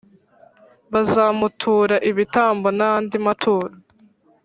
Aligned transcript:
Bazamutura 0.91 1.95
ibitambo 2.09 2.67
n’andi 2.77 3.17
maturo, 3.25 3.73